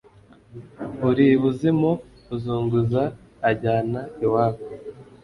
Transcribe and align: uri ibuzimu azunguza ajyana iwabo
uri 1.07 1.23
ibuzimu 1.35 1.91
azunguza 2.33 3.03
ajyana 3.49 3.99
iwabo 4.25 4.61